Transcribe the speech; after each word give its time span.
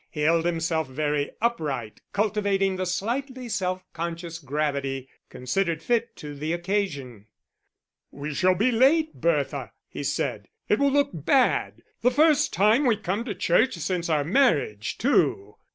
He 0.09 0.21
held 0.21 0.45
himself 0.45 0.87
very 0.87 1.29
upright, 1.41 2.01
cultivating 2.11 2.75
the 2.75 2.87
slightly 2.87 3.47
self 3.47 3.83
conscious 3.93 4.39
gravity 4.39 5.07
considered 5.29 5.83
fit 5.83 6.15
to 6.15 6.33
the 6.33 6.53
occasion. 6.53 7.27
"We 8.09 8.33
shall 8.33 8.55
be 8.55 8.71
late, 8.71 9.13
Bertha," 9.13 9.73
he 9.87 10.03
said. 10.03 10.47
"It 10.67 10.79
will 10.79 10.89
look 10.89 11.11
so 11.11 11.17
bad 11.19 11.83
the 12.01 12.09
first 12.09 12.51
time 12.51 12.87
we 12.87 12.97
come 12.97 13.23
to 13.25 13.35
church 13.35 13.75
since 13.77 14.09
our 14.09 14.23
marriage, 14.23 14.97
too." 14.97 15.57